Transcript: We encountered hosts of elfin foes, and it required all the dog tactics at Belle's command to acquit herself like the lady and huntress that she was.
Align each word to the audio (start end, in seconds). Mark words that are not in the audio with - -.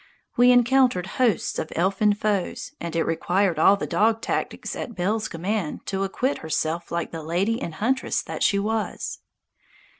We 0.35 0.51
encountered 0.51 1.05
hosts 1.21 1.59
of 1.59 1.71
elfin 1.75 2.15
foes, 2.15 2.71
and 2.79 2.95
it 2.95 3.03
required 3.03 3.59
all 3.59 3.75
the 3.77 3.85
dog 3.85 4.19
tactics 4.19 4.75
at 4.75 4.95
Belle's 4.95 5.27
command 5.27 5.85
to 5.85 6.03
acquit 6.03 6.39
herself 6.39 6.89
like 6.91 7.11
the 7.11 7.21
lady 7.21 7.61
and 7.61 7.75
huntress 7.75 8.23
that 8.23 8.41
she 8.41 8.57
was. 8.57 9.19